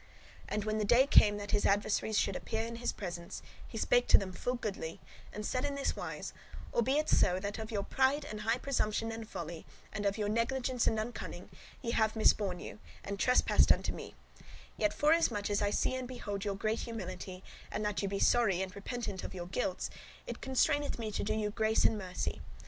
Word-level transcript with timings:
And 0.49 0.65
when 0.65 0.79
the 0.79 0.83
day 0.83 1.05
came 1.05 1.37
that 1.37 1.51
his 1.51 1.63
adversaries 1.63 2.17
should 2.17 2.35
appear 2.35 2.65
in 2.65 2.77
his 2.77 2.91
presence, 2.91 3.43
he 3.67 3.77
spake 3.77 4.07
to 4.07 4.17
them 4.17 4.33
full 4.33 4.55
goodly, 4.55 4.99
and 5.31 5.45
said 5.45 5.63
in 5.63 5.75
this 5.75 5.95
wise; 5.95 6.33
"Albeit 6.73 7.07
so, 7.07 7.39
that 7.39 7.59
of 7.59 7.69
your 7.69 7.83
pride 7.83 8.25
and 8.25 8.41
high 8.41 8.57
presumption 8.57 9.11
and 9.11 9.29
folly, 9.29 9.63
an 9.93 10.05
of 10.05 10.17
your 10.17 10.27
negligence 10.27 10.87
and 10.87 10.97
unconning, 10.97 11.49
[ignorance] 11.53 11.83
ye 11.83 11.91
have 11.91 12.15
misborne 12.15 12.57
[misbehaved] 12.57 12.61
you, 12.65 12.79
and 13.03 13.19
trespassed 13.19 13.69
[done 13.69 13.77
injury] 13.77 13.91
unto 13.91 14.15
me, 14.15 14.15
yet 14.75 14.91
forasmuch 14.91 15.51
as 15.51 15.61
I 15.61 15.69
see 15.69 15.93
and 15.93 16.07
behold 16.07 16.43
your 16.45 16.55
great 16.55 16.79
humility, 16.79 17.43
and 17.71 17.85
that 17.85 18.01
ye 18.01 18.07
be 18.07 18.17
sorry 18.17 18.63
and 18.63 18.75
repentant 18.75 19.23
of 19.23 19.35
your 19.35 19.45
guilts, 19.45 19.91
it 20.25 20.41
constraineth 20.41 20.97
me 20.97 21.11
to 21.11 21.23
do 21.23 21.35
you 21.35 21.51
grace 21.51 21.85
and 21.85 21.95
mercy. 21.95 22.41